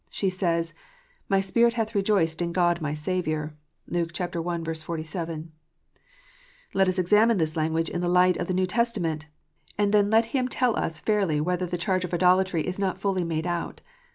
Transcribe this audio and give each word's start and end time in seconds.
She 0.09 0.31
says, 0.31 0.73
"My 1.29 1.39
spirit 1.39 1.75
hath 1.75 1.93
rejoiced 1.93 2.41
in 2.41 2.53
God 2.53 2.81
my 2.81 2.95
Saviour." 2.95 3.53
(Luke 3.87 4.09
i. 4.19 4.25
47.) 4.27 5.51
Let 6.73 6.87
him 6.87 6.93
examine 6.99 7.37
this 7.37 7.55
language 7.55 7.87
in 7.87 8.01
the 8.01 8.09
light 8.09 8.35
of 8.37 8.47
the 8.47 8.55
New 8.55 8.65
Testament, 8.65 9.27
and 9.77 9.93
then 9.93 10.09
let 10.09 10.25
him 10.33 10.47
tell 10.47 10.75
us 10.75 10.99
fairly 11.01 11.39
whether 11.39 11.67
the 11.67 11.77
charge 11.77 12.03
of 12.03 12.15
idolatry 12.15 12.65
is 12.65 12.79
not 12.79 12.97
fully 12.99 13.23
made 13.23 13.45
out. 13.45 13.81